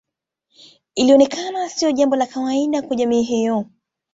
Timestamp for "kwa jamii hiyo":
2.81-3.65